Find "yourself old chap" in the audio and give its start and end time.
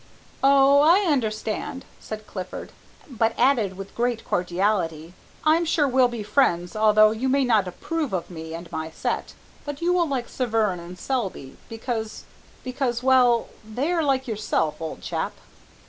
14.27-15.33